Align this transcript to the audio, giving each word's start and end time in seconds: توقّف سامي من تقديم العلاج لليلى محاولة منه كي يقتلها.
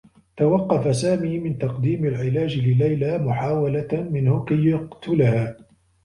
توقّف 0.37 0.95
سامي 0.95 1.39
من 1.39 1.57
تقديم 1.57 2.05
العلاج 2.05 2.57
لليلى 2.59 3.17
محاولة 3.17 3.87
منه 4.11 4.45
كي 4.45 4.65
يقتلها. 4.65 5.57